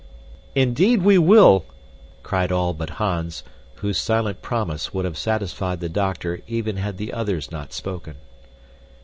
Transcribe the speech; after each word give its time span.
"Indeed 0.55 1.03
we 1.03 1.19
will!" 1.19 1.63
cried 2.23 2.51
all 2.51 2.73
but 2.73 2.89
Hans, 2.97 3.43
whose 3.75 3.99
silent 3.99 4.41
promise 4.41 4.91
would 4.95 5.05
have 5.05 5.15
satisfied 5.15 5.79
the 5.79 5.89
doctor 5.89 6.41
even 6.47 6.77
had 6.77 6.97
the 6.97 7.13
others 7.13 7.51
not 7.51 7.71
spoken. 7.71 8.15